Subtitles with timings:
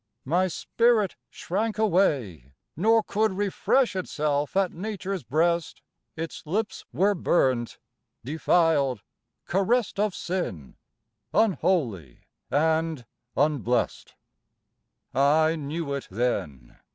[0.25, 5.83] My spirit shrank away, nor could Refresh itself at Nature's breast,
[6.15, 7.77] Its lips were burnt,
[8.25, 9.03] defiled,
[9.45, 10.75] caressed Of sin,
[11.35, 13.05] unholy and
[13.37, 14.15] unblessed!
[15.13, 16.79] I knew it then!